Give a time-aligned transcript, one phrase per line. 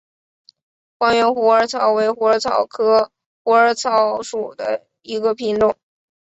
[0.97, 3.11] 光缘虎耳草为虎耳草科
[3.43, 5.75] 虎耳草属下的一个种。